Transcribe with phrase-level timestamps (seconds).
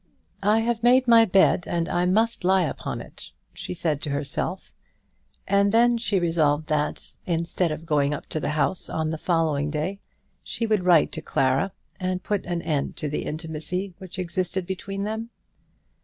[0.41, 4.73] "I have made my bed, and I must lie upon it," she said to herself;
[5.47, 9.69] and then she resolved that, instead of going up to the house on the following
[9.69, 9.99] day,
[10.43, 15.03] she would write to Clara, and put an end to the intimacy which existed between
[15.03, 15.29] them.